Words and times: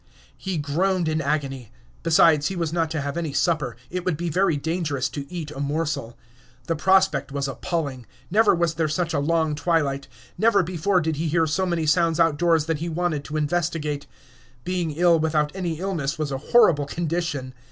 He 0.35 0.57
groaned 0.57 1.07
in 1.07 1.21
agony. 1.21 1.71
Besides, 2.01 2.47
he 2.47 2.55
was 2.55 2.73
not 2.73 2.89
to 2.89 3.01
have 3.01 3.17
any 3.17 3.33
supper; 3.33 3.77
it 3.91 4.03
would 4.03 4.17
be 4.17 4.29
very 4.29 4.57
dangerous 4.57 5.07
to 5.09 5.31
eat 5.31 5.51
a 5.51 5.59
morsel. 5.59 6.17
The 6.65 6.75
prospect 6.75 7.31
was 7.31 7.47
appalling. 7.47 8.07
Never 8.31 8.55
was 8.55 8.73
there 8.73 8.87
such 8.87 9.13
a 9.13 9.19
long 9.19 9.53
twilight; 9.53 10.07
never 10.39 10.63
before 10.63 11.01
did 11.01 11.17
he 11.17 11.27
hear 11.27 11.45
so 11.45 11.67
many 11.67 11.85
sounds 11.85 12.19
outdoors 12.19 12.65
that 12.65 12.79
he 12.79 12.89
wanted 12.89 13.23
to 13.25 13.37
investigate. 13.37 14.07
Being 14.63 14.89
ill 14.89 15.19
without 15.19 15.51
any 15.53 15.79
illness 15.79 16.17
was 16.17 16.31
a 16.31 16.39
horrible 16.49 16.87
condition. 16.87 17.53